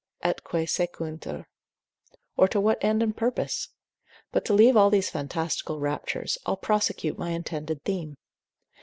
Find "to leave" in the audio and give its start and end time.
4.45-4.75